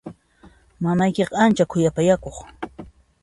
Mamaykiqa 0.83 1.35
ancha 1.45 1.63
khuyapayakuq. 1.71 2.37